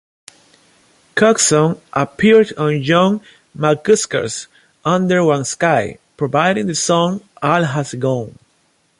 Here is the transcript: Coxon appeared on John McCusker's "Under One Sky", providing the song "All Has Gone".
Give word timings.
Coxon 1.13 1.79
appeared 1.93 2.53
on 2.57 2.81
John 2.81 3.21
McCusker's 3.55 4.47
"Under 4.83 5.23
One 5.23 5.45
Sky", 5.45 5.99
providing 6.17 6.65
the 6.65 6.73
song 6.73 7.21
"All 7.39 7.63
Has 7.65 7.93
Gone". 7.93 8.35